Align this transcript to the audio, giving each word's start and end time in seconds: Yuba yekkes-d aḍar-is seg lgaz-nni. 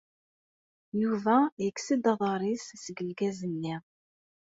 Yuba 1.01 1.37
yekkes-d 1.63 2.03
aḍar-is 2.11 2.65
seg 2.83 2.97
lgaz-nni. 3.09 3.75